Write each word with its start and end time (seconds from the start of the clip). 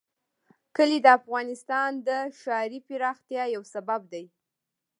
کلي 0.75 0.97
د 1.01 1.07
افغانستان 1.19 1.91
د 2.07 2.09
ښاري 2.39 2.79
پراختیا 2.87 3.43
یو 3.55 3.63
سبب 3.73 4.01
دی. 4.13 4.25